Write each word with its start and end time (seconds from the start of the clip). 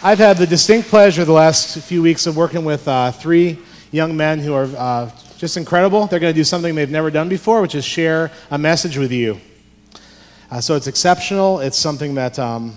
I've 0.00 0.18
had 0.20 0.36
the 0.36 0.46
distinct 0.46 0.90
pleasure 0.90 1.24
the 1.24 1.32
last 1.32 1.76
few 1.80 2.02
weeks 2.02 2.28
of 2.28 2.36
working 2.36 2.64
with 2.64 2.86
uh, 2.86 3.10
three 3.10 3.58
young 3.90 4.16
men 4.16 4.38
who 4.38 4.54
are 4.54 4.68
uh, 4.76 5.10
just 5.38 5.56
incredible. 5.56 6.06
They're 6.06 6.20
going 6.20 6.32
to 6.32 6.38
do 6.38 6.44
something 6.44 6.76
they've 6.76 6.88
never 6.88 7.10
done 7.10 7.28
before, 7.28 7.60
which 7.60 7.74
is 7.74 7.84
share 7.84 8.30
a 8.52 8.58
message 8.58 8.96
with 8.96 9.10
you. 9.10 9.40
Uh, 10.52 10.60
so 10.60 10.76
it's 10.76 10.86
exceptional. 10.86 11.58
It's 11.58 11.76
something 11.76 12.14
that 12.14 12.38
um, 12.38 12.76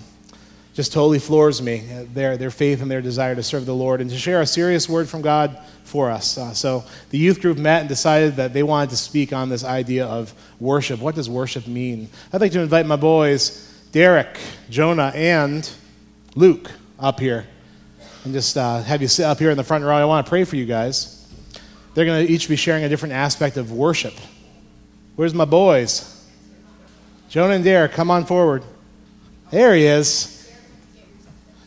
just 0.74 0.92
totally 0.92 1.20
floors 1.20 1.62
me 1.62 1.86
their, 2.12 2.36
their 2.36 2.50
faith 2.50 2.82
and 2.82 2.90
their 2.90 3.00
desire 3.00 3.36
to 3.36 3.42
serve 3.44 3.66
the 3.66 3.74
Lord 3.74 4.00
and 4.00 4.10
to 4.10 4.18
share 4.18 4.40
a 4.40 4.46
serious 4.46 4.88
word 4.88 5.08
from 5.08 5.22
God 5.22 5.56
for 5.84 6.10
us. 6.10 6.36
Uh, 6.36 6.52
so 6.52 6.82
the 7.10 7.18
youth 7.18 7.40
group 7.40 7.56
met 7.56 7.82
and 7.82 7.88
decided 7.88 8.34
that 8.34 8.52
they 8.52 8.64
wanted 8.64 8.90
to 8.90 8.96
speak 8.96 9.32
on 9.32 9.48
this 9.48 9.62
idea 9.62 10.06
of 10.06 10.34
worship. 10.58 10.98
What 10.98 11.14
does 11.14 11.30
worship 11.30 11.68
mean? 11.68 12.08
I'd 12.32 12.40
like 12.40 12.50
to 12.50 12.60
invite 12.60 12.84
my 12.84 12.96
boys, 12.96 13.80
Derek, 13.92 14.40
Jonah, 14.70 15.12
and 15.14 15.70
Luke 16.34 16.68
up 17.02 17.18
here 17.18 17.46
and 18.24 18.32
just 18.32 18.56
uh, 18.56 18.80
have 18.82 19.02
you 19.02 19.08
sit 19.08 19.24
up 19.24 19.38
here 19.38 19.50
in 19.50 19.56
the 19.56 19.64
front 19.64 19.84
row. 19.84 19.96
I 19.96 20.04
want 20.04 20.24
to 20.24 20.30
pray 20.30 20.44
for 20.44 20.56
you 20.56 20.64
guys. 20.64 21.18
They're 21.94 22.04
going 22.04 22.24
to 22.24 22.32
each 22.32 22.48
be 22.48 22.56
sharing 22.56 22.84
a 22.84 22.88
different 22.88 23.12
aspect 23.12 23.56
of 23.56 23.72
worship. 23.72 24.14
Where's 25.16 25.34
my 25.34 25.44
boys? 25.44 26.08
Jonah 27.28 27.54
and 27.54 27.64
Derek, 27.64 27.92
come 27.92 28.10
on 28.10 28.24
forward. 28.24 28.62
There 29.50 29.74
he 29.74 29.84
is. 29.84 30.50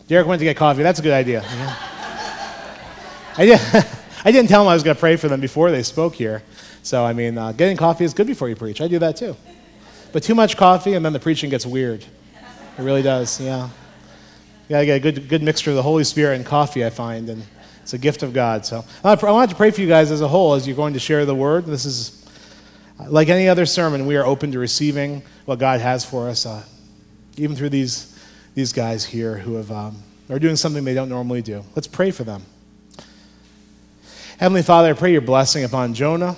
Derek 0.07 0.25
went 0.25 0.39
to 0.39 0.45
get 0.45 0.55
coffee. 0.55 0.83
That's 0.83 0.99
a 0.99 1.01
good 1.01 1.13
idea. 1.13 1.43
I, 3.37 3.45
did, 3.45 3.59
I 4.25 4.31
didn't 4.31 4.47
tell 4.47 4.61
him 4.61 4.69
I 4.69 4.73
was 4.73 4.83
going 4.83 4.95
to 4.95 4.99
pray 4.99 5.17
for 5.17 5.27
them 5.27 5.41
before 5.41 5.69
they 5.69 5.83
spoke 5.83 6.15
here. 6.15 6.43
So, 6.81 7.03
I 7.03 7.13
mean, 7.13 7.37
uh, 7.37 7.51
getting 7.51 7.77
coffee 7.77 8.05
is 8.05 8.13
good 8.13 8.27
before 8.27 8.47
you 8.47 8.55
preach. 8.55 8.79
I 8.79 8.87
do 8.87 8.99
that 8.99 9.17
too. 9.17 9.35
But 10.13 10.23
too 10.23 10.35
much 10.35 10.55
coffee, 10.55 10.93
and 10.93 11.03
then 11.05 11.11
the 11.13 11.19
preaching 11.19 11.49
gets 11.49 11.65
weird. 11.65 12.05
It 12.77 12.81
really 12.81 13.01
does, 13.01 13.41
yeah. 13.41 13.69
You 14.67 14.73
gotta 14.73 14.85
get 14.85 14.95
a 14.95 14.99
good, 14.99 15.29
good 15.29 15.43
mixture 15.43 15.69
of 15.69 15.75
the 15.75 15.83
Holy 15.83 16.03
Spirit 16.03 16.37
and 16.37 16.45
coffee, 16.45 16.83
I 16.83 16.89
find, 16.89 17.29
and 17.29 17.43
it's 17.83 17.93
a 17.93 17.99
gift 17.99 18.23
of 18.23 18.33
God. 18.33 18.65
So 18.65 18.83
I 19.03 19.13
wanted 19.13 19.51
to 19.51 19.55
pray 19.55 19.69
for 19.69 19.79
you 19.81 19.87
guys 19.87 20.09
as 20.09 20.21
a 20.21 20.27
whole 20.27 20.55
as 20.55 20.65
you're 20.65 20.75
going 20.75 20.93
to 20.93 20.99
share 20.99 21.23
the 21.23 21.35
word. 21.35 21.67
This 21.67 21.85
is 21.85 22.27
like 23.07 23.29
any 23.29 23.47
other 23.47 23.67
sermon, 23.67 24.07
we 24.07 24.15
are 24.15 24.25
open 24.25 24.51
to 24.53 24.59
receiving 24.59 25.21
what 25.45 25.59
God 25.59 25.81
has 25.81 26.03
for 26.03 26.29
us, 26.29 26.47
uh, 26.47 26.63
even 27.37 27.55
through 27.55 27.69
these, 27.69 28.19
these 28.55 28.73
guys 28.73 29.05
here 29.05 29.37
who 29.37 29.55
have, 29.55 29.71
um, 29.71 29.97
are 30.31 30.39
doing 30.39 30.55
something 30.55 30.83
they 30.83 30.95
don't 30.95 31.09
normally 31.09 31.43
do. 31.43 31.63
Let's 31.75 31.87
pray 31.87 32.09
for 32.09 32.23
them. 32.23 32.43
Heavenly 34.39 34.63
Father, 34.63 34.89
I 34.89 34.93
pray 34.93 35.11
your 35.11 35.21
blessing 35.21 35.63
upon 35.63 35.93
Jonah, 35.93 36.35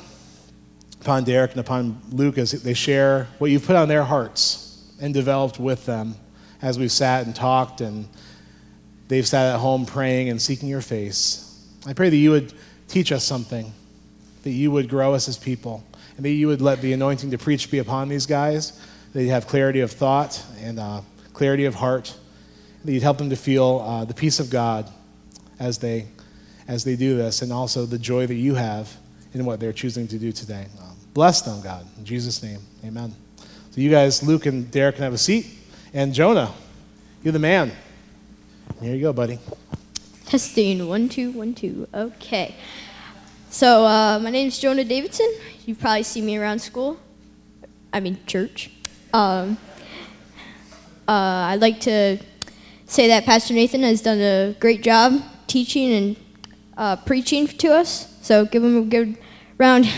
upon 1.00 1.24
Derek, 1.24 1.52
and 1.52 1.62
upon 1.62 2.02
Luke 2.12 2.38
as 2.38 2.52
they 2.52 2.74
share 2.74 3.28
what 3.38 3.52
you've 3.52 3.66
put 3.66 3.78
on 3.78 3.88
their 3.88 4.04
hearts 4.04 4.92
and 5.00 5.14
developed 5.14 5.60
with 5.60 5.86
them 5.86 6.16
as 6.62 6.80
we've 6.80 6.92
sat 6.92 7.26
and 7.26 7.36
talked 7.36 7.82
and 7.82 8.08
they've 9.08 9.28
sat 9.28 9.54
at 9.54 9.60
home 9.60 9.86
praying 9.86 10.30
and 10.30 10.42
seeking 10.42 10.70
your 10.70 10.82
face. 10.82 11.44
I 11.86 11.94
pray 11.94 12.10
that 12.10 12.18
you 12.18 12.32
would 12.32 12.54
teach 12.88 13.12
us 13.12 13.24
something, 13.24 13.72
that 14.44 14.52
you 14.52 14.72
would 14.72 14.90
grow 14.90 15.14
us 15.14 15.28
as 15.28 15.38
people, 15.38 15.84
and 16.16 16.26
that 16.26 16.32
you 16.32 16.48
would 16.48 16.62
let 16.62 16.82
the 16.82 16.94
anointing 16.94 17.32
to 17.32 17.38
preach 17.38 17.70
be 17.70 17.80
upon 17.80 18.10
these 18.10 18.26
guys, 18.26 18.82
that 19.14 19.24
you'd 19.24 19.30
have 19.30 19.48
clarity 19.48 19.82
of 19.82 19.92
thought 19.92 20.44
and 20.62 20.80
uh, 20.80 21.02
clarity 21.34 21.66
of 21.66 21.76
heart, 21.76 22.16
that 22.84 22.92
you'd 22.92 23.04
help 23.04 23.18
them 23.18 23.30
to 23.30 23.36
feel 23.36 23.80
uh, 23.86 24.06
the 24.06 24.14
peace 24.14 24.40
of 24.40 24.50
God 24.50 24.90
as 25.60 25.78
they, 25.78 26.08
as 26.68 26.84
they 26.84 26.96
do 26.96 27.18
this, 27.18 27.42
and 27.42 27.52
also 27.52 27.86
the 27.86 28.00
joy 28.00 28.28
that 28.28 28.36
you 28.36 28.56
have 28.56 28.96
in 29.34 29.46
what 29.46 29.60
they're 29.60 29.74
choosing 29.74 30.08
to 30.08 30.18
do 30.18 30.32
today. 30.32 30.66
Um, 30.82 30.96
bless 31.14 31.42
them, 31.42 31.62
God. 31.62 31.86
In 31.98 32.06
Jesus' 32.06 32.42
name, 32.42 32.60
amen. 32.84 33.14
So 33.72 33.82
you 33.82 33.90
guys, 33.90 34.24
Luke 34.24 34.46
and 34.46 34.70
Derek, 34.72 34.96
can 34.96 35.04
have 35.04 35.14
a 35.14 35.18
seat. 35.18 35.57
And 35.94 36.14
Jonah, 36.14 36.54
you're 37.24 37.32
the 37.32 37.40
man. 37.40 37.72
Here 38.82 38.94
you 38.94 39.02
go, 39.02 39.14
buddy. 39.14 39.40
Testing 40.26 40.86
one, 40.88 41.08
two, 41.08 41.32
one, 41.32 41.54
two. 41.54 41.88
Okay. 41.94 42.56
So, 43.50 43.86
uh, 43.86 44.20
my 44.20 44.30
name 44.30 44.48
is 44.48 44.60
Jonah 44.60 44.84
Davidson. 44.84 45.34
You 45.66 45.76
probably 45.76 46.04
see 46.04 46.22
me 46.22 46.38
around 46.38 46.60
school. 46.60 47.00
I 47.94 48.02
mean, 48.02 48.20
church. 48.28 48.70
Um, 49.14 49.58
uh, 51.08 51.52
I'd 51.52 51.62
like 51.62 51.80
to 51.82 52.18
say 52.86 53.08
that 53.08 53.24
Pastor 53.24 53.54
Nathan 53.54 53.84
has 53.84 54.02
done 54.02 54.20
a 54.20 54.56
great 54.60 54.84
job 54.84 55.22
teaching 55.48 55.94
and 55.94 56.16
uh, 56.76 56.98
preaching 56.98 57.48
to 57.48 57.70
us. 57.70 58.14
So, 58.22 58.46
give 58.46 58.62
him 58.62 58.78
a 58.78 58.82
good 58.82 59.18
round. 59.58 59.90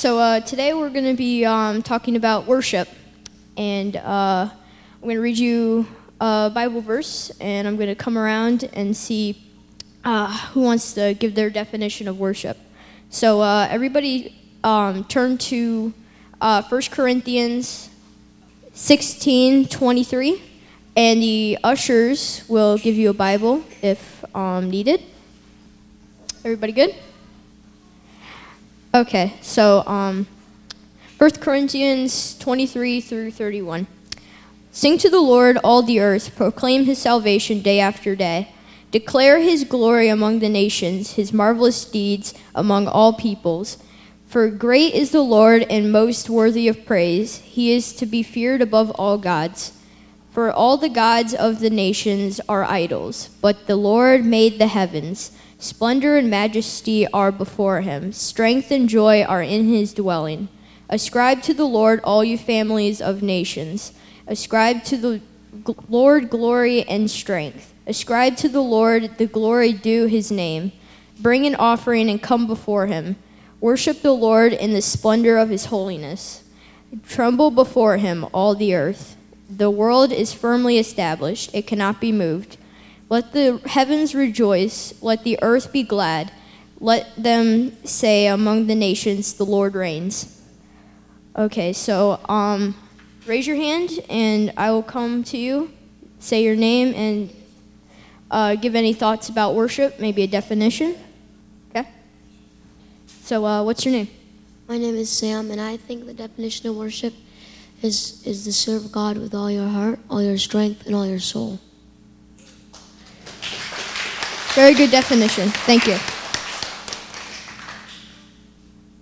So 0.00 0.18
uh, 0.18 0.40
today 0.40 0.72
we're 0.72 0.88
going 0.88 1.04
to 1.04 1.14
be 1.14 1.44
um, 1.44 1.82
talking 1.82 2.16
about 2.16 2.46
worship, 2.46 2.88
and 3.58 3.96
uh, 3.96 4.48
I'm 4.50 5.02
going 5.02 5.16
to 5.16 5.20
read 5.20 5.36
you 5.36 5.86
a 6.18 6.50
Bible 6.54 6.80
verse, 6.80 7.30
and 7.38 7.68
I'm 7.68 7.76
going 7.76 7.90
to 7.90 7.94
come 7.94 8.16
around 8.16 8.64
and 8.72 8.96
see 8.96 9.42
uh, 10.02 10.34
who 10.52 10.62
wants 10.62 10.94
to 10.94 11.12
give 11.12 11.34
their 11.34 11.50
definition 11.50 12.08
of 12.08 12.18
worship. 12.18 12.56
So 13.10 13.42
uh, 13.42 13.68
everybody, 13.70 14.34
um, 14.64 15.04
turn 15.04 15.36
to 15.36 15.92
uh, 16.40 16.62
1 16.62 16.82
Corinthians 16.90 17.90
16:23, 18.74 20.40
and 20.96 21.20
the 21.20 21.58
ushers 21.62 22.42
will 22.48 22.78
give 22.78 22.94
you 22.94 23.10
a 23.10 23.14
Bible 23.28 23.64
if 23.82 24.24
um, 24.34 24.70
needed. 24.70 25.02
Everybody 26.42 26.72
good? 26.72 26.94
Okay, 28.92 29.34
so 29.40 29.86
um, 29.86 30.26
1 31.18 31.30
Corinthians 31.38 32.36
23 32.40 33.00
through 33.00 33.30
31. 33.30 33.86
Sing 34.72 34.98
to 34.98 35.08
the 35.08 35.20
Lord, 35.20 35.58
all 35.62 35.82
the 35.82 36.00
earth, 36.00 36.34
proclaim 36.34 36.86
his 36.86 36.98
salvation 36.98 37.62
day 37.62 37.78
after 37.78 38.16
day. 38.16 38.52
Declare 38.90 39.38
his 39.38 39.62
glory 39.62 40.08
among 40.08 40.40
the 40.40 40.48
nations, 40.48 41.12
his 41.12 41.32
marvelous 41.32 41.84
deeds 41.84 42.34
among 42.52 42.88
all 42.88 43.12
peoples. 43.12 43.78
For 44.26 44.50
great 44.50 44.92
is 44.92 45.12
the 45.12 45.22
Lord 45.22 45.62
and 45.70 45.92
most 45.92 46.28
worthy 46.28 46.66
of 46.66 46.84
praise. 46.84 47.38
He 47.38 47.72
is 47.72 47.92
to 47.92 48.06
be 48.06 48.24
feared 48.24 48.60
above 48.60 48.90
all 48.90 49.18
gods. 49.18 49.70
For 50.32 50.50
all 50.50 50.76
the 50.76 50.88
gods 50.88 51.32
of 51.32 51.60
the 51.60 51.70
nations 51.70 52.40
are 52.48 52.64
idols, 52.64 53.28
but 53.40 53.68
the 53.68 53.76
Lord 53.76 54.24
made 54.24 54.58
the 54.58 54.66
heavens. 54.66 55.30
Splendor 55.60 56.16
and 56.16 56.30
majesty 56.30 57.06
are 57.08 57.30
before 57.30 57.82
him, 57.82 58.12
strength 58.12 58.70
and 58.70 58.88
joy 58.88 59.22
are 59.22 59.42
in 59.42 59.68
his 59.68 59.92
dwelling. 59.92 60.48
Ascribe 60.88 61.42
to 61.42 61.52
the 61.52 61.66
Lord, 61.66 62.00
all 62.02 62.24
you 62.24 62.38
families 62.38 63.02
of 63.02 63.22
nations. 63.22 63.92
Ascribe 64.26 64.82
to 64.84 64.96
the 64.96 65.20
Lord 65.86 66.30
glory 66.30 66.82
and 66.84 67.10
strength. 67.10 67.74
Ascribe 67.86 68.38
to 68.38 68.48
the 68.48 68.62
Lord 68.62 69.18
the 69.18 69.26
glory 69.26 69.74
due 69.74 70.06
his 70.06 70.32
name. 70.32 70.72
Bring 71.18 71.44
an 71.44 71.56
offering 71.56 72.08
and 72.08 72.22
come 72.22 72.46
before 72.46 72.86
him. 72.86 73.16
Worship 73.60 74.00
the 74.00 74.12
Lord 74.12 74.54
in 74.54 74.72
the 74.72 74.80
splendor 74.80 75.36
of 75.36 75.50
his 75.50 75.66
holiness. 75.66 76.42
Tremble 77.06 77.50
before 77.50 77.98
him, 77.98 78.26
all 78.32 78.54
the 78.54 78.74
earth. 78.74 79.14
The 79.50 79.70
world 79.70 80.10
is 80.10 80.32
firmly 80.32 80.78
established, 80.78 81.50
it 81.52 81.66
cannot 81.66 82.00
be 82.00 82.12
moved. 82.12 82.56
Let 83.10 83.32
the 83.32 83.60
heavens 83.66 84.14
rejoice, 84.14 84.94
let 85.02 85.24
the 85.24 85.36
earth 85.42 85.72
be 85.72 85.82
glad. 85.82 86.30
Let 86.78 87.10
them 87.16 87.72
say 87.84 88.28
among 88.28 88.68
the 88.68 88.76
nations, 88.76 89.34
the 89.34 89.44
Lord 89.44 89.74
reigns. 89.74 90.40
Okay, 91.36 91.72
so 91.72 92.20
um, 92.28 92.76
raise 93.26 93.48
your 93.48 93.56
hand 93.56 93.98
and 94.08 94.52
I 94.56 94.70
will 94.70 94.84
come 94.84 95.24
to 95.24 95.36
you. 95.36 95.72
Say 96.20 96.44
your 96.44 96.54
name 96.54 96.94
and 96.94 97.34
uh, 98.30 98.54
give 98.54 98.76
any 98.76 98.92
thoughts 98.92 99.28
about 99.28 99.56
worship, 99.56 99.98
maybe 99.98 100.22
a 100.22 100.28
definition. 100.28 100.96
Okay? 101.70 101.88
So, 103.22 103.44
uh, 103.44 103.64
what's 103.64 103.84
your 103.84 103.92
name? 103.92 104.08
My 104.68 104.78
name 104.78 104.94
is 104.94 105.10
Sam, 105.10 105.50
and 105.50 105.60
I 105.60 105.76
think 105.78 106.06
the 106.06 106.14
definition 106.14 106.68
of 106.68 106.76
worship 106.76 107.14
is, 107.82 108.24
is 108.24 108.44
to 108.44 108.52
serve 108.52 108.92
God 108.92 109.18
with 109.18 109.34
all 109.34 109.50
your 109.50 109.66
heart, 109.66 109.98
all 110.08 110.22
your 110.22 110.38
strength, 110.38 110.86
and 110.86 110.94
all 110.94 111.06
your 111.06 111.18
soul. 111.18 111.58
Very 114.54 114.74
good 114.74 114.90
definition. 114.90 115.48
Thank 115.48 115.86
you. 115.86 115.96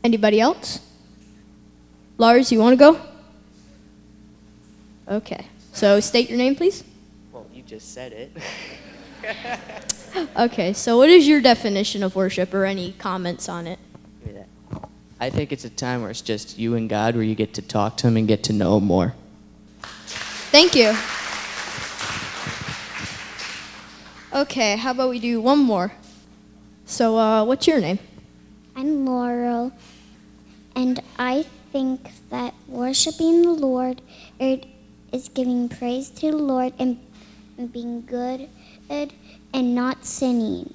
Anybody 0.05 0.41
else? 0.41 0.81
Lars, 2.19 2.53
you 2.53 2.59
want 2.59 2.73
to 2.73 2.77
go? 2.77 3.00
Okay. 5.09 5.47
So 5.73 6.00
state 6.00 6.29
your 6.29 6.39
name, 6.39 6.55
please. 6.55 6.85
Well, 7.33 7.47
you 7.53 7.62
just 7.62 7.95
said 7.95 8.12
it. 8.12 8.37
okay. 10.39 10.73
So 10.73 10.99
what 10.99 11.09
is 11.09 11.27
your 11.27 11.41
definition 11.41 12.03
of 12.03 12.15
worship 12.15 12.53
or 12.53 12.65
any 12.65 12.93
comments 12.93 13.49
on 13.49 13.67
it? 13.67 13.79
I 15.21 15.31
think 15.31 15.50
it's 15.50 15.65
a 15.65 15.71
time 15.71 16.03
where 16.03 16.11
it's 16.11 16.21
just 16.21 16.59
you 16.59 16.77
and 16.77 16.89
God 16.89 17.15
where 17.17 17.25
you 17.25 17.35
get 17.35 17.55
to 17.55 17.62
talk 17.62 17.97
to 17.99 18.06
him 18.06 18.17
and 18.17 18.29
get 18.29 18.45
to 18.45 18.53
know 18.53 18.79
him 18.79 18.85
more. 18.85 19.15
Thank 20.50 20.77
you. 20.77 20.95
Okay, 24.31 24.77
how 24.77 24.91
about 24.91 25.09
we 25.09 25.19
do 25.19 25.41
one 25.41 25.59
more? 25.59 25.91
So, 26.85 27.17
uh, 27.17 27.45
what's 27.45 27.67
your 27.67 27.81
name? 27.81 27.99
I'm 28.77 29.07
Laurel, 29.07 29.73
And 30.77 31.01
I 31.19 31.47
think 31.73 32.11
that 32.29 32.53
worshiping 32.69 33.41
the 33.43 33.53
Lord 33.53 34.03
is 34.39 35.29
giving 35.33 35.71
praise 35.71 36.11
to 36.11 36.31
the 36.31 36.37
Lord 36.37 36.75
and, 36.79 37.01
and 37.57 37.73
being 37.73 38.05
good 38.05 38.51
and 38.91 39.75
not 39.75 40.05
sinning. 40.05 40.75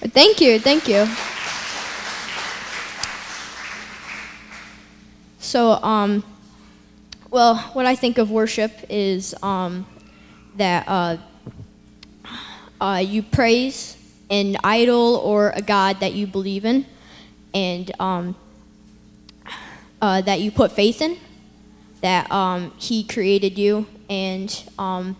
Thank 0.00 0.40
you, 0.40 0.60
thank 0.60 0.86
you. 0.86 1.08
So, 5.40 5.72
um, 5.82 6.22
well, 7.30 7.56
what 7.72 7.84
I 7.84 7.96
think 7.96 8.18
of 8.18 8.30
worship 8.30 8.70
is 8.88 9.34
um, 9.42 9.86
that 10.56 10.84
uh, 10.86 11.16
uh, 12.80 13.02
you 13.04 13.22
praise 13.22 13.96
an 14.30 14.56
idol 14.64 15.16
or 15.16 15.50
a 15.50 15.62
God 15.62 16.00
that 16.00 16.14
you 16.14 16.26
believe 16.26 16.64
in, 16.64 16.86
and 17.52 17.90
um, 18.00 18.36
uh, 20.00 20.20
that 20.22 20.40
you 20.40 20.50
put 20.50 20.72
faith 20.72 21.02
in, 21.02 21.18
that 22.00 22.30
um, 22.30 22.72
He 22.78 23.04
created 23.04 23.58
you, 23.58 23.86
and 24.08 24.64
um, 24.78 25.16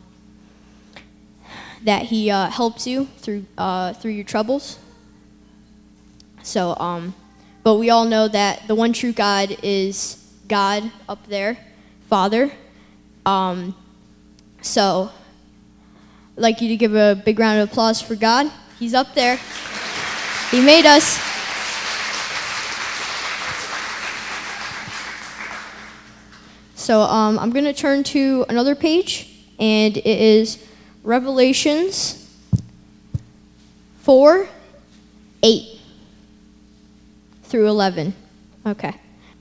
that 1.82 2.04
He 2.04 2.30
uh, 2.30 2.48
helps 2.50 2.86
you 2.86 3.06
through 3.18 3.44
uh, 3.58 3.92
through 3.94 4.12
your 4.12 4.24
troubles. 4.24 4.78
So, 6.42 6.74
um, 6.78 7.14
but 7.62 7.76
we 7.76 7.90
all 7.90 8.06
know 8.06 8.26
that 8.28 8.66
the 8.66 8.74
one 8.74 8.92
true 8.92 9.12
God 9.12 9.56
is 9.62 10.16
God 10.48 10.90
up 11.08 11.26
there, 11.26 11.58
Father. 12.08 12.50
Um, 13.26 13.76
so, 14.62 15.10
I'd 16.36 16.42
like 16.42 16.60
you 16.60 16.68
to 16.68 16.76
give 16.76 16.94
a 16.94 17.14
big 17.14 17.38
round 17.38 17.60
of 17.60 17.70
applause 17.70 18.00
for 18.00 18.14
God. 18.14 18.50
He's 18.78 18.94
up 18.94 19.14
there. 19.14 19.38
He 20.50 20.60
made 20.60 20.86
us. 20.86 21.18
So 26.74 27.02
um, 27.02 27.38
I'm 27.38 27.50
going 27.50 27.66
to 27.66 27.72
turn 27.72 28.02
to 28.04 28.46
another 28.48 28.74
page, 28.74 29.28
and 29.58 29.96
it 29.96 30.06
is 30.06 30.64
Revelations 31.04 32.16
4 34.00 34.48
8 35.42 35.80
through 37.44 37.68
11. 37.68 38.14
Okay. 38.66 38.94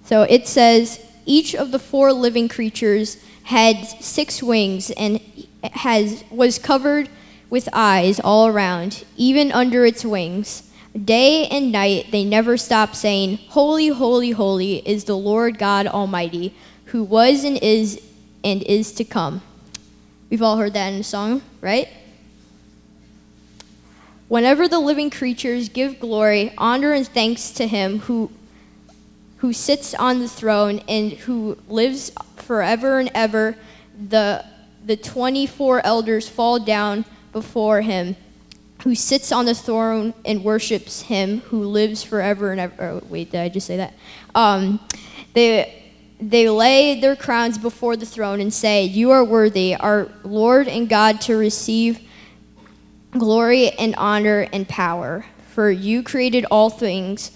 So 0.04 0.24
it 0.24 0.48
says, 0.48 1.06
Each 1.26 1.56
of 1.56 1.72
the 1.72 1.80
four 1.80 2.12
living 2.14 2.50
creatures 2.50 3.24
had 3.44 3.86
six 3.86 4.44
wings 4.44 4.92
and 4.92 5.20
has, 5.64 6.24
was 6.30 6.60
covered 6.60 7.10
with 7.50 7.68
eyes 7.74 8.20
all 8.20 8.48
around, 8.48 9.04
even 9.18 9.52
under 9.52 9.86
its 9.86 10.06
wings. 10.06 10.64
Day 11.06 11.48
and 11.48 11.72
night 11.72 12.08
they 12.12 12.24
never 12.24 12.58
stop 12.58 12.96
saying, 12.96 13.38
Holy, 13.50 13.88
holy, 13.90 14.32
holy 14.32 14.88
is 14.88 15.04
the 15.06 15.18
Lord 15.18 15.58
God 15.58 15.88
Almighty, 15.88 16.54
who 16.86 17.04
was 17.04 17.44
and 17.44 17.58
is 17.58 18.02
and 18.44 18.64
is 18.64 18.92
to 18.94 19.04
come. 19.04 19.42
We've 20.30 20.42
all 20.42 20.58
heard 20.58 20.74
that 20.74 20.94
in 20.94 21.00
a 21.00 21.04
song, 21.04 21.42
right? 21.62 21.90
Whenever 24.28 24.68
the 24.68 24.80
living 24.80 25.10
creatures 25.10 25.70
give 25.70 26.00
glory, 26.00 26.54
honor, 26.58 26.94
and 26.94 27.08
thanks 27.08 27.50
to 27.52 27.68
him 27.68 28.00
who, 28.02 28.32
who 29.38 29.52
sits 29.52 29.96
on 29.96 30.20
the 30.20 30.30
throne 30.30 30.82
and 30.88 31.14
who 31.14 31.58
lives 31.68 32.12
forever 32.36 33.00
and 33.00 33.10
ever, 33.16 33.56
the, 34.10 34.46
the 34.86 34.98
24 34.98 35.86
elders 35.86 36.28
fall 36.28 36.60
down 36.60 37.06
before 37.32 37.82
him 37.82 38.16
who 38.84 38.96
sits 38.96 39.32
on 39.32 39.46
the 39.46 39.54
throne 39.54 40.14
and 40.24 40.44
worships 40.44 41.02
him 41.04 41.42
who 41.42 41.64
lives 41.64 42.02
forever 42.04 42.52
and 42.52 42.62
ever. 42.62 42.84
Oh, 42.84 43.04
wait, 43.10 43.32
did 43.32 43.42
I 43.42 43.50
just 43.50 43.68
say 43.68 43.78
that? 43.78 43.94
Um, 44.34 44.80
they, 45.34 45.94
they 46.22 46.50
lay 46.50 47.00
their 47.00 47.16
crowns 47.16 47.58
before 47.58 47.98
the 47.98 48.06
throne 48.06 48.40
and 48.40 48.54
say, 48.54 48.86
You 48.86 49.12
are 49.12 49.24
worthy, 49.24 49.76
our 49.76 50.10
Lord 50.24 50.68
and 50.68 50.88
God, 50.88 51.20
to 51.22 51.36
receive 51.36 52.00
glory 53.12 53.72
and 53.72 53.96
honor 53.96 54.48
and 54.54 54.68
power. 54.68 55.26
For 55.52 55.70
you 55.70 56.04
created 56.04 56.46
all 56.50 56.70
things, 56.70 57.32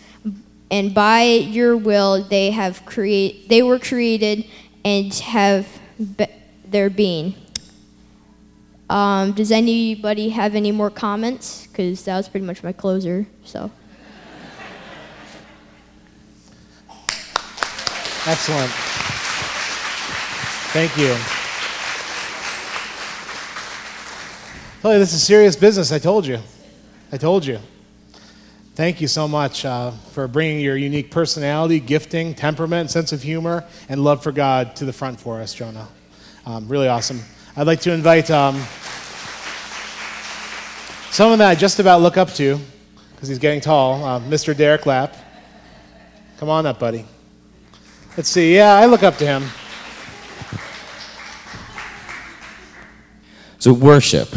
and 0.72 0.94
by 0.94 1.24
your 1.24 1.75
will 1.75 2.24
they 2.24 2.51
have 2.51 2.86
create 2.86 3.50
they 3.50 3.62
were 3.62 3.80
created 3.80 4.46
and 4.86 5.13
have 5.16 5.68
be- 6.18 6.28
their 6.74 6.90
being. 6.90 7.36
Um, 8.90 9.31
does 9.31 9.52
anybody 9.52 10.30
have 10.30 10.56
any 10.56 10.72
more 10.72 10.90
comments? 10.90 11.68
Because 11.68 12.04
that 12.04 12.18
was 12.18 12.28
pretty 12.28 12.46
much 12.46 12.62
my 12.64 12.74
closer. 12.74 13.25
So. 13.46 13.72
Excellent. 18.25 18.72
Thank 20.72 20.98
you. 20.98 21.16
You, 24.84 25.00
this 25.00 25.14
is 25.14 25.24
serious 25.24 25.56
business. 25.56 25.92
I 25.92 26.00
told 26.00 26.25
you. 26.25 26.40
I 27.12 27.18
told 27.18 27.46
you. 27.46 27.60
Thank 28.75 29.02
you 29.02 29.08
so 29.08 29.28
much 29.28 29.66
uh, 29.66 29.92
for 30.12 30.28
bringing 30.28 30.60
your 30.60 30.75
unique 30.75 31.12
personality, 31.12 31.80
gifting, 31.80 32.34
temperament, 32.34 32.90
sense 32.90 33.12
of 33.12 33.22
humor, 33.22 33.66
and 33.88 34.04
love 34.04 34.24
for 34.24 34.31
God 34.31 34.75
to 34.78 34.86
the 34.86 34.94
front 34.94 35.20
for 35.20 35.40
us, 35.40 35.54
Jonah. 35.54 35.88
Um, 36.45 36.68
really 36.68 36.90
awesome. 36.90 37.22
I'd 37.56 37.68
like 37.68 37.80
to 37.81 37.94
invite 37.94 38.30
um, 38.30 38.56
someone 41.10 41.40
that 41.40 41.50
I 41.50 41.56
just 41.56 41.80
about 41.80 42.01
look 42.01 42.18
up 42.18 42.34
to, 42.34 42.60
because 43.16 43.30
he's 43.30 43.40
getting 43.40 43.62
tall, 43.62 44.04
uh, 44.04 44.19
Mr. 44.19 44.56
Derek 44.56 44.86
Lapp. 44.86 45.16
Come 46.40 46.50
on 46.50 46.66
up, 46.66 46.80
buddy. 46.80 47.06
Let's 48.18 48.28
see. 48.28 48.56
Yeah, 48.56 48.74
I 48.74 48.88
look 48.88 49.04
up 49.04 49.16
to 49.19 49.25
him. 49.25 49.44
So, 53.60 53.72
worship. 53.72 54.28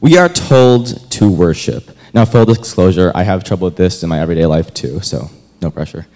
We 0.00 0.18
are 0.18 0.28
told 0.28 1.12
to 1.12 1.30
worship. 1.30 1.96
Now, 2.12 2.24
full 2.24 2.44
disclosure, 2.44 3.12
I 3.14 3.22
have 3.22 3.44
trouble 3.44 3.66
with 3.66 3.76
this 3.76 4.02
in 4.02 4.08
my 4.08 4.18
everyday 4.18 4.46
life 4.46 4.74
too, 4.74 4.98
so 4.98 5.30
no 5.60 5.70
pressure. 5.70 6.08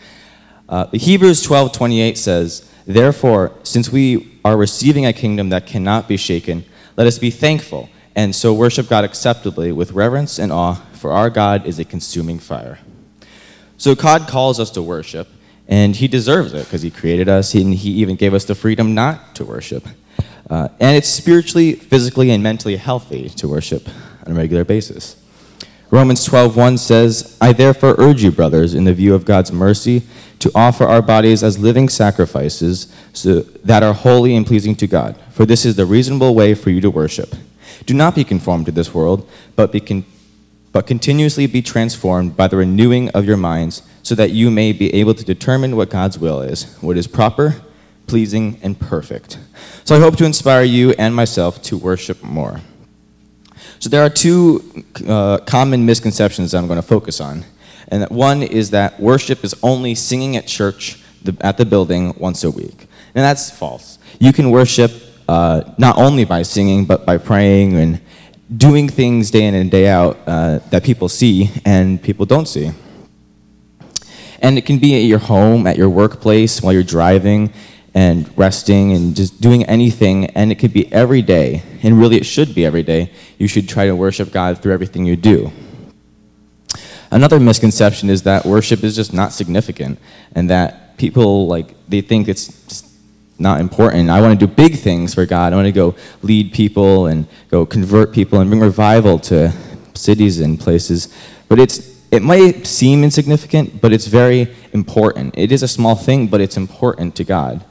Uh, 0.68 0.88
Hebrews 0.88 1.40
12 1.42 1.70
28 1.70 2.18
says, 2.18 2.68
Therefore, 2.86 3.52
since 3.64 3.90
we 3.90 4.38
are 4.44 4.56
receiving 4.56 5.04
a 5.04 5.12
kingdom 5.12 5.48
that 5.48 5.66
cannot 5.66 6.06
be 6.06 6.16
shaken, 6.16 6.64
let 6.96 7.06
us 7.06 7.18
be 7.18 7.30
thankful 7.30 7.90
and 8.16 8.34
so 8.34 8.54
worship 8.54 8.88
God 8.88 9.04
acceptably 9.04 9.70
with 9.72 9.92
reverence 9.92 10.38
and 10.38 10.50
awe, 10.50 10.76
for 10.94 11.12
our 11.12 11.28
God 11.28 11.66
is 11.66 11.78
a 11.78 11.84
consuming 11.84 12.38
fire. 12.38 12.78
So, 13.76 13.94
God 13.94 14.26
calls 14.26 14.58
us 14.58 14.70
to 14.70 14.82
worship, 14.82 15.28
and 15.68 15.94
he 15.94 16.08
deserves 16.08 16.54
it 16.54 16.64
because 16.64 16.80
he 16.80 16.90
created 16.90 17.28
us 17.28 17.52
and 17.52 17.74
he 17.74 17.90
even 17.90 18.16
gave 18.16 18.32
us 18.32 18.46
the 18.46 18.54
freedom 18.54 18.94
not 18.94 19.34
to 19.34 19.44
worship. 19.44 19.86
Uh, 20.48 20.68
and 20.80 20.96
it's 20.96 21.08
spiritually, 21.08 21.74
physically, 21.74 22.30
and 22.30 22.42
mentally 22.42 22.76
healthy 22.76 23.28
to 23.28 23.48
worship 23.48 23.86
on 24.24 24.32
a 24.32 24.34
regular 24.34 24.64
basis. 24.64 25.22
Romans 25.90 26.24
12:1 26.24 26.78
says, 26.78 27.36
"I 27.40 27.52
therefore 27.52 27.94
urge 27.98 28.22
you, 28.22 28.32
brothers, 28.32 28.74
in 28.74 28.84
the 28.84 28.92
view 28.92 29.14
of 29.14 29.24
God's 29.24 29.52
mercy, 29.52 30.02
to 30.40 30.50
offer 30.54 30.84
our 30.84 31.00
bodies 31.00 31.42
as 31.42 31.58
living 31.58 31.88
sacrifices 31.88 32.88
so 33.12 33.44
that 33.64 33.82
are 33.82 33.92
holy 33.92 34.34
and 34.34 34.46
pleasing 34.46 34.74
to 34.76 34.86
God, 34.86 35.14
for 35.30 35.46
this 35.46 35.64
is 35.64 35.76
the 35.76 35.86
reasonable 35.86 36.34
way 36.34 36.54
for 36.54 36.70
you 36.70 36.80
to 36.80 36.90
worship. 36.90 37.34
Do 37.86 37.94
not 37.94 38.14
be 38.14 38.24
conformed 38.24 38.66
to 38.66 38.72
this 38.72 38.92
world, 38.92 39.26
but 39.54 39.72
be 39.72 39.80
con- 39.80 40.04
but 40.72 40.86
continuously 40.86 41.46
be 41.46 41.62
transformed 41.62 42.36
by 42.36 42.48
the 42.48 42.56
renewing 42.56 43.08
of 43.10 43.24
your 43.24 43.38
minds, 43.38 43.80
so 44.02 44.14
that 44.14 44.32
you 44.32 44.50
may 44.50 44.72
be 44.72 44.92
able 44.92 45.14
to 45.14 45.24
determine 45.24 45.74
what 45.74 45.88
God's 45.88 46.18
will 46.18 46.42
is, 46.42 46.66
what 46.82 46.98
is 46.98 47.06
proper, 47.06 47.56
pleasing, 48.06 48.58
and 48.62 48.78
perfect. 48.78 49.38
So 49.84 49.96
I 49.96 50.00
hope 50.00 50.16
to 50.16 50.24
inspire 50.24 50.64
you 50.64 50.94
and 50.98 51.14
myself 51.14 51.62
to 51.62 51.78
worship 51.78 52.22
more. 52.22 52.60
So 53.78 53.88
there 53.90 54.02
are 54.02 54.10
two 54.10 54.84
uh, 55.06 55.38
common 55.38 55.84
misconceptions 55.84 56.52
that 56.52 56.58
I'm 56.58 56.66
going 56.66 56.80
to 56.80 56.86
focus 56.86 57.20
on. 57.20 57.44
And 57.88 58.08
one 58.10 58.42
is 58.42 58.70
that 58.70 58.98
worship 58.98 59.44
is 59.44 59.54
only 59.62 59.94
singing 59.94 60.36
at 60.36 60.46
church, 60.46 61.02
the, 61.22 61.36
at 61.40 61.56
the 61.56 61.64
building, 61.64 62.14
once 62.18 62.42
a 62.44 62.50
week. 62.50 62.88
And 63.14 63.24
that's 63.24 63.50
false. 63.50 63.98
You 64.18 64.32
can 64.32 64.50
worship 64.50 64.90
uh, 65.28 65.62
not 65.78 65.98
only 65.98 66.24
by 66.24 66.42
singing, 66.42 66.84
but 66.84 67.06
by 67.06 67.18
praying 67.18 67.76
and 67.76 68.00
doing 68.54 68.88
things 68.88 69.30
day 69.30 69.44
in 69.44 69.54
and 69.54 69.70
day 69.70 69.88
out 69.88 70.18
uh, 70.26 70.58
that 70.70 70.84
people 70.84 71.08
see 71.08 71.50
and 71.64 72.02
people 72.02 72.26
don't 72.26 72.46
see. 72.46 72.70
And 74.40 74.58
it 74.58 74.66
can 74.66 74.78
be 74.78 74.94
at 74.96 75.06
your 75.06 75.18
home, 75.18 75.66
at 75.66 75.76
your 75.76 75.88
workplace, 75.88 76.62
while 76.62 76.72
you're 76.72 76.82
driving 76.82 77.52
and 77.96 78.30
resting 78.36 78.92
and 78.92 79.16
just 79.16 79.40
doing 79.40 79.64
anything. 79.64 80.26
And 80.26 80.52
it 80.52 80.56
could 80.56 80.74
be 80.74 80.92
every 80.92 81.22
day. 81.22 81.62
And 81.82 81.98
really, 81.98 82.18
it 82.18 82.26
should 82.26 82.54
be 82.54 82.66
every 82.66 82.82
day. 82.82 83.10
You 83.38 83.48
should 83.48 83.70
try 83.70 83.86
to 83.86 83.96
worship 83.96 84.30
God 84.30 84.58
through 84.58 84.74
everything 84.74 85.06
you 85.06 85.16
do. 85.16 85.50
Another 87.10 87.40
misconception 87.40 88.10
is 88.10 88.22
that 88.24 88.44
worship 88.44 88.84
is 88.84 88.94
just 88.94 89.14
not 89.14 89.32
significant 89.32 89.98
and 90.34 90.50
that 90.50 90.98
people 90.98 91.46
like 91.46 91.74
they 91.88 92.02
think 92.02 92.28
it's 92.28 92.48
just 92.68 92.86
not 93.38 93.60
important. 93.60 94.10
I 94.10 94.20
want 94.20 94.38
to 94.38 94.46
do 94.46 94.52
big 94.52 94.76
things 94.76 95.14
for 95.14 95.24
God. 95.24 95.54
I 95.54 95.56
want 95.56 95.66
to 95.66 95.72
go 95.72 95.94
lead 96.20 96.52
people 96.52 97.06
and 97.06 97.26
go 97.48 97.64
convert 97.64 98.12
people 98.12 98.40
and 98.40 98.50
bring 98.50 98.60
revival 98.60 99.18
to 99.20 99.52
cities 99.94 100.40
and 100.40 100.60
places. 100.60 101.14
But 101.48 101.58
it's 101.60 101.96
it 102.10 102.22
might 102.22 102.66
seem 102.66 103.04
insignificant, 103.04 103.80
but 103.80 103.94
it's 103.94 104.06
very 104.06 104.54
important. 104.74 105.34
It 105.38 105.50
is 105.50 105.62
a 105.62 105.68
small 105.68 105.94
thing, 105.94 106.26
but 106.26 106.42
it's 106.42 106.58
important 106.58 107.16
to 107.16 107.24
God. 107.24 107.64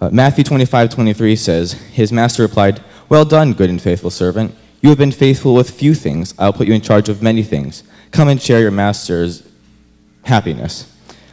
Uh, 0.00 0.10
Matthew 0.10 0.44
25, 0.44 0.90
23 0.90 1.34
says, 1.34 1.72
His 1.72 2.12
master 2.12 2.42
replied, 2.42 2.82
Well 3.08 3.24
done, 3.24 3.52
good 3.52 3.68
and 3.68 3.82
faithful 3.82 4.10
servant. 4.10 4.54
You 4.80 4.90
have 4.90 4.98
been 4.98 5.10
faithful 5.10 5.54
with 5.54 5.70
few 5.70 5.94
things. 5.94 6.34
I'll 6.38 6.52
put 6.52 6.68
you 6.68 6.74
in 6.74 6.80
charge 6.80 7.08
of 7.08 7.20
many 7.20 7.42
things. 7.42 7.82
Come 8.12 8.28
and 8.28 8.40
share 8.40 8.60
your 8.60 8.70
master's 8.70 9.42
happiness. 10.22 10.86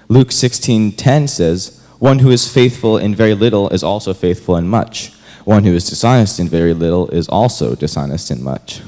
Luke 0.08 0.32
16:10 0.32 1.28
says, 1.28 1.80
"One 2.00 2.20
who 2.20 2.32
is 2.32 2.48
faithful 2.48 2.98
in 2.98 3.14
very 3.14 3.36
little 3.36 3.70
is 3.70 3.84
also 3.84 4.14
faithful 4.14 4.56
in 4.56 4.68
much. 4.68 5.12
One 5.44 5.64
who 5.64 5.76
is 5.76 5.88
dishonest 5.88 6.40
in 6.40 6.50
very 6.50 6.74
little 6.74 7.08
is 7.10 7.28
also 7.28 7.76
dishonest 7.76 8.32
in 8.32 8.44
much." 8.44 8.82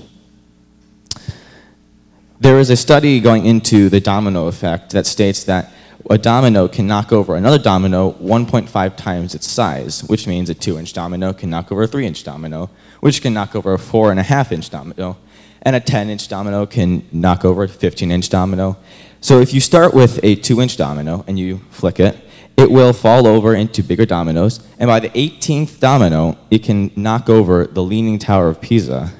There 2.39 2.59
is 2.59 2.69
a 2.69 2.75
study 2.75 3.19
going 3.19 3.45
into 3.45 3.89
the 3.89 3.99
domino 3.99 4.47
effect 4.47 4.91
that 4.91 5.05
states 5.05 5.43
that 5.43 5.71
a 6.09 6.17
domino 6.17 6.67
can 6.67 6.87
knock 6.87 7.11
over 7.11 7.35
another 7.35 7.57
domino 7.57 8.11
1.5 8.13 8.95
times 8.95 9.35
its 9.35 9.47
size, 9.47 10.03
which 10.05 10.27
means 10.27 10.49
a 10.49 10.53
2 10.53 10.77
inch 10.77 10.93
domino 10.93 11.33
can 11.33 11.49
knock 11.49 11.71
over 11.71 11.83
a 11.83 11.87
3 11.87 12.05
inch 12.05 12.23
domino, 12.23 12.69
which 13.01 13.21
can 13.21 13.33
knock 13.33 13.55
over 13.55 13.73
a 13.73 13.77
4.5 13.77 14.51
inch 14.51 14.69
domino, 14.69 15.17
and 15.63 15.75
a 15.75 15.79
10 15.79 16.09
inch 16.09 16.27
domino 16.27 16.65
can 16.65 17.05
knock 17.11 17.43
over 17.43 17.63
a 17.63 17.67
15 17.67 18.11
inch 18.11 18.29
domino. 18.29 18.77
So 19.19 19.39
if 19.39 19.53
you 19.53 19.59
start 19.59 19.93
with 19.93 20.19
a 20.23 20.35
2 20.35 20.61
inch 20.61 20.77
domino 20.77 21.25
and 21.27 21.37
you 21.37 21.57
flick 21.71 21.99
it, 21.99 22.17
it 22.55 22.71
will 22.71 22.93
fall 22.93 23.27
over 23.27 23.53
into 23.53 23.83
bigger 23.83 24.05
dominoes, 24.05 24.65
and 24.79 24.87
by 24.87 24.99
the 24.99 25.09
18th 25.09 25.79
domino, 25.79 26.37
it 26.49 26.63
can 26.63 26.91
knock 26.95 27.29
over 27.29 27.67
the 27.67 27.83
Leaning 27.83 28.17
Tower 28.17 28.47
of 28.47 28.61
Pisa. 28.61 29.11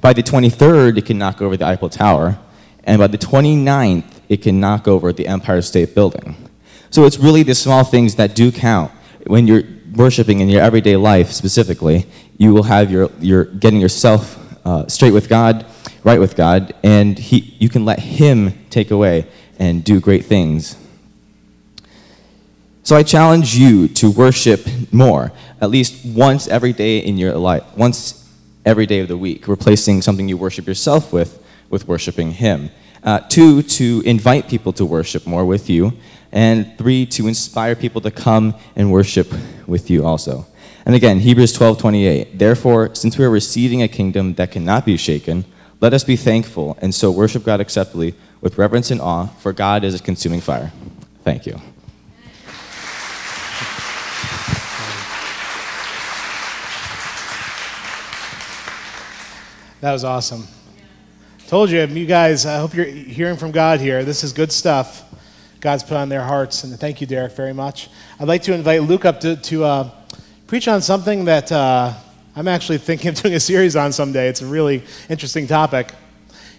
By 0.00 0.12
the 0.12 0.22
23rd, 0.22 0.96
it 0.96 1.04
can 1.04 1.18
knock 1.18 1.42
over 1.42 1.56
the 1.56 1.66
Eiffel 1.66 1.90
Tower, 1.90 2.38
and 2.84 2.98
by 2.98 3.08
the 3.08 3.18
29th, 3.18 4.17
it 4.28 4.42
can 4.42 4.60
knock 4.60 4.86
over 4.86 5.12
the 5.12 5.26
Empire 5.26 5.62
State 5.62 5.94
Building. 5.94 6.36
So 6.90 7.04
it's 7.04 7.18
really 7.18 7.42
the 7.42 7.54
small 7.54 7.84
things 7.84 8.14
that 8.16 8.34
do 8.34 8.50
count. 8.50 8.90
When 9.26 9.46
you're 9.46 9.64
worshiping 9.94 10.40
in 10.40 10.48
your 10.48 10.62
everyday 10.62 10.96
life 10.96 11.32
specifically, 11.32 12.06
you 12.36 12.54
will 12.54 12.64
have 12.64 12.90
your, 12.90 13.10
your 13.20 13.44
getting 13.44 13.80
yourself 13.80 14.38
uh, 14.64 14.86
straight 14.86 15.12
with 15.12 15.28
God, 15.28 15.66
right 16.04 16.20
with 16.20 16.36
God, 16.36 16.74
and 16.82 17.18
he, 17.18 17.54
you 17.58 17.68
can 17.68 17.84
let 17.84 17.98
Him 17.98 18.66
take 18.70 18.90
away 18.90 19.26
and 19.58 19.82
do 19.82 20.00
great 20.00 20.24
things. 20.24 20.76
So 22.82 22.96
I 22.96 23.02
challenge 23.02 23.54
you 23.54 23.88
to 23.88 24.10
worship 24.10 24.66
more, 24.92 25.32
at 25.60 25.68
least 25.68 26.06
once 26.06 26.48
every 26.48 26.72
day 26.72 26.98
in 26.98 27.18
your 27.18 27.34
life, 27.34 27.64
once 27.76 28.26
every 28.64 28.86
day 28.86 29.00
of 29.00 29.08
the 29.08 29.16
week, 29.16 29.46
replacing 29.46 30.00
something 30.00 30.28
you 30.28 30.36
worship 30.36 30.66
yourself 30.66 31.12
with 31.12 31.42
with 31.68 31.86
worshiping 31.86 32.32
Him. 32.32 32.70
Uh, 33.02 33.20
two, 33.20 33.62
to 33.62 34.02
invite 34.04 34.48
people 34.48 34.72
to 34.74 34.84
worship 34.84 35.26
more 35.26 35.44
with 35.44 35.70
you. 35.70 35.92
And 36.32 36.76
three, 36.76 37.06
to 37.06 37.26
inspire 37.26 37.74
people 37.74 38.00
to 38.02 38.10
come 38.10 38.54
and 38.76 38.92
worship 38.92 39.32
with 39.66 39.88
you 39.88 40.04
also. 40.04 40.46
And 40.84 40.94
again, 40.94 41.20
Hebrews 41.20 41.52
12 41.52 41.78
28. 41.78 42.38
Therefore, 42.38 42.94
since 42.94 43.18
we 43.18 43.24
are 43.24 43.30
receiving 43.30 43.82
a 43.82 43.88
kingdom 43.88 44.34
that 44.34 44.50
cannot 44.50 44.84
be 44.84 44.96
shaken, 44.96 45.44
let 45.80 45.94
us 45.94 46.02
be 46.02 46.16
thankful 46.16 46.76
and 46.80 46.94
so 46.94 47.10
worship 47.10 47.44
God 47.44 47.60
acceptably 47.60 48.14
with 48.40 48.58
reverence 48.58 48.90
and 48.90 49.00
awe, 49.00 49.26
for 49.26 49.52
God 49.52 49.84
is 49.84 49.94
a 49.94 50.02
consuming 50.02 50.40
fire. 50.40 50.72
Thank 51.24 51.46
you. 51.46 51.60
That 59.80 59.92
was 59.92 60.02
awesome. 60.02 60.48
Told 61.48 61.70
you, 61.70 61.82
you 61.86 62.04
guys, 62.04 62.44
I 62.44 62.58
hope 62.58 62.74
you're 62.74 62.84
hearing 62.84 63.38
from 63.38 63.52
God 63.52 63.80
here. 63.80 64.04
This 64.04 64.22
is 64.22 64.34
good 64.34 64.52
stuff 64.52 65.02
God's 65.60 65.82
put 65.82 65.96
on 65.96 66.10
their 66.10 66.22
hearts. 66.22 66.62
And 66.62 66.78
thank 66.78 67.00
you, 67.00 67.06
Derek, 67.06 67.32
very 67.32 67.54
much. 67.54 67.88
I'd 68.20 68.28
like 68.28 68.42
to 68.42 68.52
invite 68.52 68.82
Luke 68.82 69.06
up 69.06 69.18
to, 69.20 69.34
to 69.34 69.64
uh, 69.64 69.90
preach 70.46 70.68
on 70.68 70.82
something 70.82 71.24
that 71.24 71.50
uh, 71.50 71.94
I'm 72.36 72.48
actually 72.48 72.76
thinking 72.76 73.08
of 73.08 73.14
doing 73.22 73.32
a 73.32 73.40
series 73.40 73.76
on 73.76 73.92
someday. 73.92 74.28
It's 74.28 74.42
a 74.42 74.46
really 74.46 74.82
interesting 75.08 75.46
topic. 75.46 75.90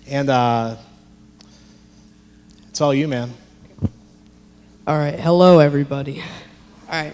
And 0.08 0.27
uh, 0.27 0.75
it's 2.69 2.81
all 2.81 2.91
you, 2.91 3.08
man. 3.08 3.31
All 4.88 4.98
right, 4.98 5.19
hello 5.19 5.60
everybody. 5.60 6.24
All 6.89 7.03
right, 7.03 7.13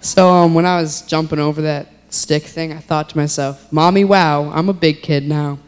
so 0.00 0.28
um, 0.28 0.54
when 0.54 0.66
I 0.66 0.80
was 0.80 1.02
jumping 1.02 1.40
over 1.40 1.62
that 1.62 1.88
stick 2.10 2.44
thing, 2.44 2.72
I 2.72 2.78
thought 2.78 3.08
to 3.08 3.16
myself, 3.16 3.72
"Mommy, 3.72 4.04
wow, 4.04 4.52
I'm 4.52 4.68
a 4.68 4.72
big 4.72 5.02
kid 5.02 5.28
now." 5.28 5.58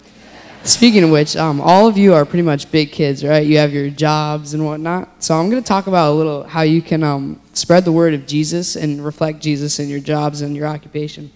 Speaking 0.63 1.05
of 1.05 1.11
which, 1.11 1.37
um, 1.37 1.59
all 1.59 1.89
of 1.89 1.97
you 1.97 2.13
are 2.13 2.27
pretty 2.27 2.43
much 2.43 2.71
big 2.71 2.93
kids, 2.93 3.25
right? 3.25 3.47
You 3.47 3.57
have 3.57 3.73
your 3.73 3.89
jobs 3.89 4.53
and 4.53 4.65
whatnot. 4.65 5.23
So 5.23 5.35
I'm 5.35 5.49
going 5.49 5.63
to 5.63 5.67
talk 5.67 5.87
about 5.87 6.13
a 6.13 6.15
little 6.15 6.45
how 6.45 6.61
you 6.61 6.83
can 6.83 7.03
um, 7.03 7.41
spread 7.55 7.87
the 7.87 7.93
word 7.93 8.13
of 8.13 8.27
Jesus 8.27 8.77
and 8.77 9.03
reflect 9.03 9.41
Jesus 9.41 9.79
in 9.79 9.89
your 9.89 10.01
jobs 10.01 10.43
and 10.43 10.55
your 10.55 10.67
occupation. 10.67 11.31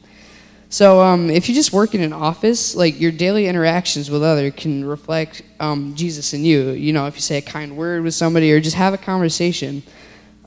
So 0.69 1.01
um, 1.01 1.31
if 1.31 1.49
you 1.49 1.55
just 1.55 1.73
work 1.73 1.95
in 1.95 2.03
an 2.03 2.13
office, 2.13 2.75
like 2.75 3.01
your 3.01 3.13
daily 3.13 3.47
interactions 3.47 4.11
with 4.11 4.23
other 4.23 4.51
can 4.51 4.85
reflect 4.85 5.41
um, 5.59 5.95
Jesus 5.95 6.35
in 6.35 6.45
you. 6.45 6.73
You 6.73 6.93
know, 6.93 7.07
if 7.07 7.15
you 7.15 7.23
say 7.23 7.39
a 7.39 7.43
kind 7.43 7.79
word 7.79 8.03
with 8.03 8.13
somebody 8.13 8.53
or 8.53 8.61
just 8.61 8.77
have 8.77 8.93
a 8.93 8.99
conversation. 8.99 9.83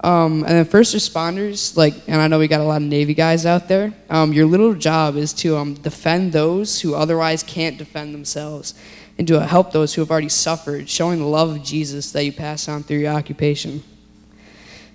Um, 0.02 0.44
and 0.44 0.54
then 0.54 0.66
first 0.66 0.96
responders, 0.96 1.76
like, 1.76 1.96
and 2.08 2.22
I 2.22 2.28
know 2.28 2.38
we 2.38 2.48
got 2.48 2.62
a 2.62 2.64
lot 2.64 2.82
of 2.82 2.88
Navy 2.88 3.16
guys 3.16 3.46
out 3.46 3.68
there. 3.68 3.94
Um, 4.10 4.32
your 4.32 4.46
little 4.46 4.76
job 4.76 5.16
is 5.16 5.34
to 5.34 5.58
um, 5.58 5.74
defend 5.74 6.34
those 6.34 6.82
who 6.82 6.94
otherwise 6.94 7.42
can't 7.42 7.78
defend 7.78 8.14
themselves, 8.14 8.76
and 9.18 9.28
to 9.28 9.46
help 9.46 9.72
those 9.72 9.96
who 9.96 10.02
have 10.02 10.12
already 10.12 10.30
suffered, 10.30 10.88
showing 10.88 11.18
the 11.20 11.26
love 11.26 11.50
of 11.50 11.64
Jesus 11.64 12.12
that 12.12 12.24
you 12.24 12.32
pass 12.32 12.68
on 12.68 12.84
through 12.84 13.00
your 13.00 13.14
occupation. 13.14 13.84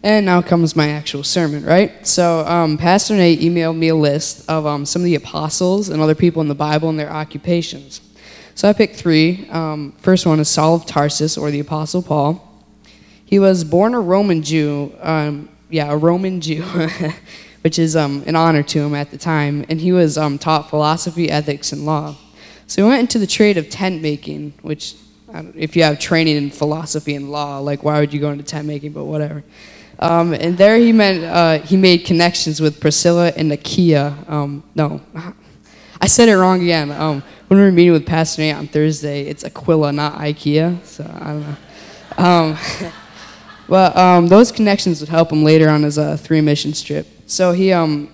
And 0.05 0.27
now 0.27 0.43
comes 0.43 0.75
my 0.77 0.89
actual 0.89 1.25
sermon, 1.25 1.65
right? 1.65 2.07
So, 2.07 2.47
um, 2.47 2.77
Pastor 2.77 3.15
Nate 3.15 3.41
emailed 3.41 3.77
me 3.77 3.89
a 3.89 3.95
list 3.95 4.49
of 4.49 4.67
um, 4.67 4.85
some 4.85 5.03
of 5.03 5.05
the 5.05 5.15
apostles 5.15 5.89
and 5.89 6.01
other 6.01 6.15
people 6.15 6.43
in 6.43 6.49
the 6.49 6.55
Bible 6.55 6.89
and 6.89 6.99
their 6.99 7.11
occupations. 7.11 8.01
So 8.55 8.69
I 8.69 8.73
picked 8.73 8.97
three. 8.97 9.49
Um, 9.49 9.93
first 9.99 10.27
one 10.27 10.39
is 10.39 10.49
Saul 10.49 10.75
of 10.75 10.87
Tarsus, 10.87 11.39
or 11.39 11.51
the 11.51 11.61
Apostle 11.61 12.03
Paul. 12.03 12.52
He 13.33 13.39
was 13.39 13.65
born 13.65 13.95
a 13.95 14.01
Roman 14.01 14.43
Jew, 14.43 14.93
um, 15.01 15.49
yeah, 15.71 15.91
a 15.91 15.97
Roman 15.97 16.43
Jew, 16.43 16.63
which 17.63 17.79
is 17.79 17.97
um, 17.97 18.23
an 18.27 18.37
honor 18.37 18.63
to 18.65 18.81
him 18.81 18.95
at 18.95 19.11
the 19.11 19.17
time, 19.17 19.65
and 19.71 19.81
he 19.81 19.91
was 19.91 20.19
um, 20.19 20.39
taught 20.39 20.69
philosophy, 20.69 21.31
ethics, 21.31 21.73
and 21.73 21.87
law. 21.87 22.15
So 22.67 22.83
he 22.83 22.89
went 22.91 23.01
into 23.01 23.19
the 23.19 23.27
trade 23.27 23.57
of 23.57 23.71
tent 23.71 24.03
making, 24.03 24.53
which, 24.61 24.97
if 25.55 25.75
you 25.77 25.83
have 25.83 25.99
training 25.99 26.37
in 26.37 26.51
philosophy 26.51 27.15
and 27.15 27.33
law, 27.33 27.59
like 27.59 27.83
why 27.83 28.01
would 28.01 28.13
you 28.13 28.21
go 28.21 28.29
into 28.29 28.45
tent 28.45 28.67
making? 28.67 28.93
But 28.93 29.07
whatever. 29.07 29.43
Um, 29.99 30.35
and 30.35 30.59
there 30.59 30.77
he 30.77 30.93
meant 30.93 31.25
uh, 31.25 31.61
he 31.61 31.79
made 31.79 32.05
connections 32.05 32.61
with 32.61 32.81
Priscilla 32.81 33.33
and 33.35 33.51
Aquila. 33.51 34.15
Um, 34.29 34.63
no, 34.75 35.01
I 36.03 36.07
said 36.07 36.29
it 36.29 36.37
wrong 36.37 36.61
again. 36.61 36.93
Um, 36.93 37.23
when 37.49 37.59
we 37.59 37.65
were 37.65 37.73
meeting 37.73 37.95
with 37.95 38.05
Pastor 38.05 38.43
Nate 38.43 38.57
on 38.57 38.67
Thursday, 38.67 39.23
it's 39.23 39.43
Aquila, 39.43 39.91
not 39.91 40.19
IKEA. 40.19 40.85
So 40.85 41.11
I 41.19 41.29
don't 41.29 41.47
know. 42.19 42.93
But 43.69 43.97
um, 43.97 44.27
those 44.27 44.53
connections 44.53 45.01
would 45.01 45.09
help 45.09 45.33
him 45.33 45.45
later 45.45 45.69
on 45.69 45.83
his 45.83 45.99
uh, 45.99 46.17
three 46.17 46.41
missions 46.41 46.83
trip. 46.83 47.07
So 47.27 47.53
he, 47.53 47.73
um, 47.73 48.13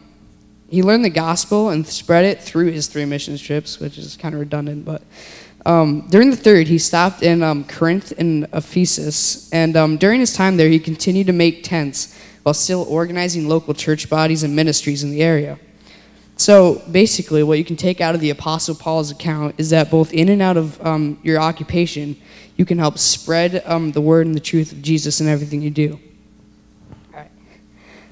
he 0.69 0.83
learned 0.83 1.05
the 1.05 1.11
gospel 1.11 1.71
and 1.71 1.87
spread 1.87 2.25
it 2.25 2.41
through 2.41 2.71
his 2.71 2.87
three 2.87 3.05
missions 3.05 3.41
trips, 3.41 3.81
which 3.81 3.99
is 3.99 4.17
kind 4.17 4.35
of 4.35 4.41
redundant. 4.41 4.85
But 4.85 5.03
um, 5.67 6.07
during 6.09 6.31
the 6.31 6.37
third, 6.37 6.69
he 6.69 6.79
stopped 6.79 7.23
in 7.23 7.43
um, 7.43 7.65
Corinth 7.65 8.13
and 8.19 8.45
Ephesus. 8.53 9.51
And 9.53 9.77
um, 9.77 9.97
during 9.97 10.21
his 10.21 10.33
time 10.33 10.57
there, 10.57 10.69
he 10.69 10.79
continued 10.79 11.27
to 11.27 11.33
make 11.33 11.65
tents 11.65 12.17
while 12.43 12.55
still 12.55 12.87
organizing 12.89 13.49
local 13.49 13.75
church 13.75 14.09
bodies 14.09 14.43
and 14.43 14.55
ministries 14.55 15.03
in 15.03 15.11
the 15.11 15.23
area. 15.23 15.59
So 16.39 16.81
basically, 16.91 17.43
what 17.43 17.59
you 17.59 17.65
can 17.65 17.75
take 17.75 18.01
out 18.01 18.15
of 18.15 18.21
the 18.21 18.31
Apostle 18.31 18.77
Paul's 18.77 19.11
account 19.11 19.57
is 19.59 19.71
that 19.71 19.91
both 19.91 20.13
in 20.13 20.29
and 20.29 20.41
out 20.41 20.57
of 20.57 20.81
um, 20.87 21.19
your 21.25 21.41
occupation, 21.41 22.17
you 22.57 22.65
can 22.65 22.79
help 22.79 22.97
spread 22.97 23.61
um, 23.67 23.91
the 23.91 24.01
word 24.01 24.25
and 24.25 24.37
the 24.37 24.41
truth 24.41 24.71
of 24.71 24.81
Jesus 24.81 25.21
in 25.21 25.27
everything 25.27 25.61
you 25.61 25.71
do. 25.71 25.99
All 27.13 27.21
right. 27.21 27.31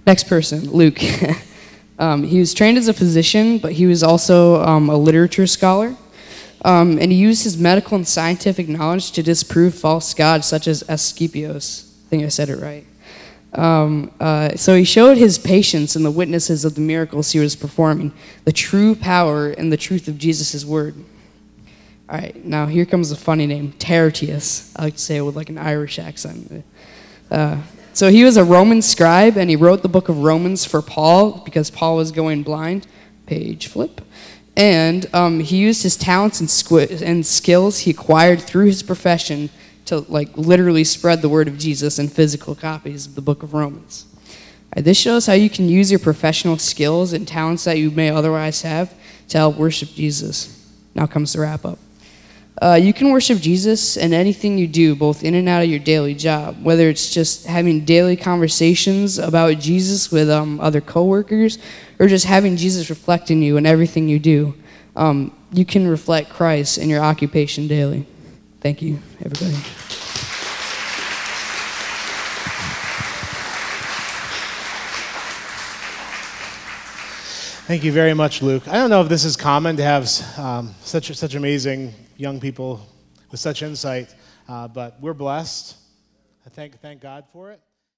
Next 0.08 0.24
person, 0.24 0.68
Luke. 0.72 0.98
um, 2.00 2.24
he 2.24 2.40
was 2.40 2.52
trained 2.52 2.78
as 2.78 2.88
a 2.88 2.92
physician, 2.92 3.58
but 3.58 3.72
he 3.72 3.86
was 3.86 4.02
also 4.02 4.60
um, 4.60 4.90
a 4.90 4.96
literature 4.96 5.46
scholar. 5.46 5.96
Um, 6.64 6.98
and 6.98 7.12
he 7.12 7.18
used 7.18 7.44
his 7.44 7.56
medical 7.56 7.94
and 7.94 8.08
scientific 8.08 8.68
knowledge 8.68 9.12
to 9.12 9.22
disprove 9.22 9.72
false 9.76 10.12
gods 10.14 10.48
such 10.48 10.66
as 10.66 10.82
Asclepius. 10.88 11.96
I 12.06 12.08
think 12.08 12.24
I 12.24 12.28
said 12.28 12.48
it 12.48 12.56
right. 12.56 12.84
Um, 13.56 14.12
uh, 14.20 14.54
so 14.54 14.76
he 14.76 14.84
showed 14.84 15.16
his 15.16 15.38
patience 15.38 15.96
and 15.96 16.04
the 16.04 16.10
witnesses 16.10 16.64
of 16.64 16.74
the 16.74 16.82
miracles 16.82 17.32
he 17.32 17.38
was 17.38 17.56
performing 17.56 18.12
the 18.44 18.52
true 18.52 18.94
power 18.94 19.48
and 19.48 19.72
the 19.72 19.78
truth 19.78 20.08
of 20.08 20.18
Jesus' 20.18 20.64
word. 20.64 20.94
All 22.08 22.18
right, 22.18 22.44
now 22.44 22.66
here 22.66 22.84
comes 22.84 23.10
a 23.10 23.16
funny 23.16 23.46
name, 23.46 23.72
Tertius. 23.78 24.72
I 24.76 24.84
like 24.84 24.94
to 24.94 25.00
say 25.00 25.16
it 25.16 25.22
with 25.22 25.36
like 25.36 25.48
an 25.48 25.58
Irish 25.58 25.98
accent. 25.98 26.64
Uh, 27.30 27.62
so 27.94 28.10
he 28.10 28.24
was 28.24 28.36
a 28.36 28.44
Roman 28.44 28.82
scribe, 28.82 29.38
and 29.38 29.48
he 29.48 29.56
wrote 29.56 29.82
the 29.82 29.88
book 29.88 30.10
of 30.10 30.18
Romans 30.18 30.66
for 30.66 30.82
Paul 30.82 31.40
because 31.44 31.70
Paul 31.70 31.96
was 31.96 32.12
going 32.12 32.42
blind. 32.42 32.86
Page 33.24 33.66
flip. 33.68 34.02
And 34.54 35.12
um, 35.14 35.40
he 35.40 35.56
used 35.56 35.82
his 35.82 35.96
talents 35.96 36.40
and, 36.40 36.48
squ- 36.48 37.02
and 37.02 37.26
skills 37.26 37.80
he 37.80 37.90
acquired 37.90 38.40
through 38.40 38.66
his 38.66 38.82
profession 38.82 39.50
to 39.86 40.00
like 40.00 40.36
literally 40.36 40.84
spread 40.84 41.22
the 41.22 41.28
word 41.28 41.48
of 41.48 41.58
Jesus 41.58 41.98
in 41.98 42.08
physical 42.08 42.54
copies 42.54 43.06
of 43.06 43.14
the 43.14 43.20
book 43.20 43.42
of 43.42 43.54
Romans. 43.54 44.06
Uh, 44.76 44.80
this 44.80 44.98
shows 44.98 45.26
how 45.26 45.32
you 45.32 45.48
can 45.48 45.68
use 45.68 45.90
your 45.90 46.00
professional 46.00 46.58
skills 46.58 47.12
and 47.12 47.26
talents 47.26 47.64
that 47.64 47.78
you 47.78 47.90
may 47.90 48.10
otherwise 48.10 48.62
have 48.62 48.94
to 49.28 49.38
help 49.38 49.56
worship 49.56 49.88
Jesus. 49.90 50.52
Now 50.94 51.06
comes 51.06 51.32
the 51.32 51.40
wrap 51.40 51.64
up. 51.64 51.78
Uh, 52.60 52.78
you 52.80 52.94
can 52.94 53.10
worship 53.10 53.38
Jesus 53.38 53.98
in 53.98 54.14
anything 54.14 54.56
you 54.56 54.66
do, 54.66 54.94
both 54.96 55.22
in 55.22 55.34
and 55.34 55.46
out 55.46 55.62
of 55.62 55.68
your 55.68 55.78
daily 55.78 56.14
job. 56.14 56.56
Whether 56.62 56.88
it's 56.88 57.12
just 57.12 57.46
having 57.46 57.84
daily 57.84 58.16
conversations 58.16 59.18
about 59.18 59.58
Jesus 59.58 60.10
with 60.10 60.30
um, 60.30 60.58
other 60.60 60.80
coworkers, 60.80 61.58
or 61.98 62.08
just 62.08 62.24
having 62.24 62.56
Jesus 62.56 62.88
reflect 62.88 63.30
in 63.30 63.42
you 63.42 63.58
in 63.58 63.66
everything 63.66 64.08
you 64.08 64.18
do, 64.18 64.54
um, 64.96 65.36
you 65.52 65.66
can 65.66 65.86
reflect 65.86 66.30
Christ 66.30 66.78
in 66.78 66.88
your 66.88 67.02
occupation 67.02 67.68
daily. 67.68 68.06
Thank 68.60 68.80
you, 68.80 69.00
everybody. 69.22 69.56
Thank 77.66 77.82
you 77.82 77.90
very 77.90 78.14
much, 78.14 78.42
Luke. 78.42 78.68
I 78.68 78.74
don't 78.74 78.90
know 78.90 79.02
if 79.02 79.08
this 79.08 79.24
is 79.24 79.36
common 79.36 79.76
to 79.78 79.82
have 79.82 80.08
um, 80.38 80.72
such 80.82 81.12
such 81.16 81.34
amazing 81.34 81.92
young 82.16 82.38
people 82.38 82.80
with 83.32 83.40
such 83.40 83.64
insight, 83.64 84.14
uh, 84.48 84.68
but 84.68 85.00
we're 85.00 85.14
blessed. 85.14 85.76
I 86.46 86.48
thank 86.48 86.80
thank 86.80 87.00
God 87.00 87.24
for 87.32 87.50
it. 87.50 87.60